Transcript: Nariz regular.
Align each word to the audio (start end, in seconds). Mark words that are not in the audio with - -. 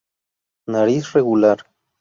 Nariz 0.71 1.13
regular. 1.13 1.59